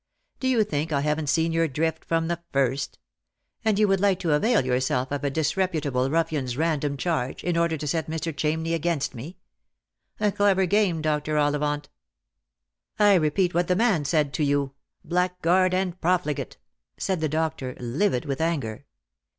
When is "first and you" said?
2.51-3.87